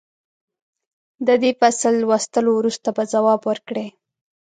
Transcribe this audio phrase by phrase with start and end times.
[1.27, 3.87] د دې فصل لوستلو وروسته به ځواب ورکړئ.